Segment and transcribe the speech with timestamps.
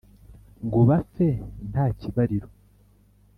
[0.65, 1.27] Ngo bapfe
[1.69, 2.47] nta kibariro